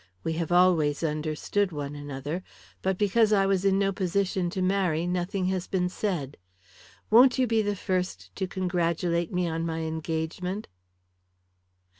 We 0.23 0.33
have 0.33 0.51
always 0.51 1.03
understood 1.03 1.71
one 1.71 1.93
another, 1.93 2.41
but 2.81 2.97
because 2.97 3.31
I 3.31 3.45
was 3.45 3.63
in 3.63 3.77
no 3.77 3.91
position 3.91 4.49
to 4.49 4.59
marry 4.63 5.05
nothing 5.05 5.45
has 5.49 5.67
been 5.67 5.89
said. 5.89 6.37
Won't 7.11 7.37
you 7.37 7.45
be 7.45 7.61
the 7.61 7.75
first 7.75 8.35
to 8.37 8.47
congratulate 8.47 9.31
me 9.31 9.47
on 9.47 9.63
my 9.63 9.81
engagement?" 9.81 10.67